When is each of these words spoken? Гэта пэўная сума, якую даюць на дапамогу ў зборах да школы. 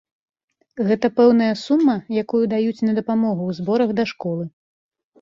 Гэта 0.87 1.11
пэўная 1.17 1.51
сума, 1.65 1.95
якую 2.23 2.43
даюць 2.57 2.85
на 2.91 2.99
дапамогу 2.99 3.39
ў 3.47 3.51
зборах 3.63 3.89
да 4.01 4.11
школы. 4.15 4.53